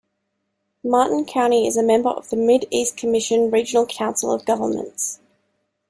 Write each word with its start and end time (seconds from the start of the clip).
Martin 0.83 1.25
County 1.27 1.67
is 1.67 1.77
a 1.77 1.83
member 1.83 2.09
of 2.09 2.27
the 2.31 2.35
Mid-East 2.35 2.97
Commission 2.97 3.51
regional 3.51 3.85
council 3.85 4.31
of 4.31 4.45
governments. 4.45 5.19